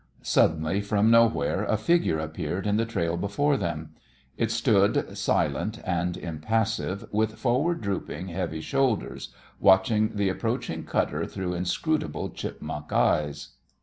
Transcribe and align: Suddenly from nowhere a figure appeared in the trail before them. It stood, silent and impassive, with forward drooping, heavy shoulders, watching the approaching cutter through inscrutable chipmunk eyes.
Suddenly 0.23 0.81
from 0.81 1.11
nowhere 1.11 1.63
a 1.63 1.77
figure 1.77 2.17
appeared 2.17 2.65
in 2.65 2.77
the 2.77 2.87
trail 2.87 3.17
before 3.17 3.55
them. 3.55 3.91
It 4.35 4.49
stood, 4.49 5.15
silent 5.15 5.79
and 5.85 6.17
impassive, 6.17 7.05
with 7.11 7.35
forward 7.35 7.81
drooping, 7.81 8.29
heavy 8.29 8.61
shoulders, 8.61 9.29
watching 9.59 10.13
the 10.15 10.29
approaching 10.29 10.85
cutter 10.85 11.27
through 11.27 11.53
inscrutable 11.53 12.31
chipmunk 12.31 12.91
eyes. 12.91 13.49